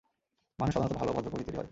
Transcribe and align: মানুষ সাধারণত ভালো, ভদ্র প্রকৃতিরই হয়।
মানুষ 0.59 0.73
সাধারণত 0.73 0.95
ভালো, 0.97 1.11
ভদ্র 1.13 1.29
প্রকৃতিরই 1.29 1.57
হয়। 1.57 1.69